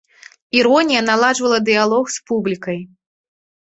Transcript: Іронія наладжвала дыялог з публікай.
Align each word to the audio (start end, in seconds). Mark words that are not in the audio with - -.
Іронія 0.59 1.03
наладжвала 1.11 1.61
дыялог 1.71 2.05
з 2.19 2.29
публікай. 2.33 2.79